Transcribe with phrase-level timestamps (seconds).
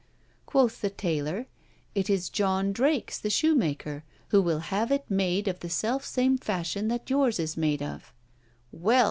[0.47, 1.45] Quoth the taylor,
[1.93, 6.39] it is John Drakes' the shoemaker, who will have it made of the self same
[6.39, 8.11] fashion that yours is made of!
[8.71, 8.99] 'Well!'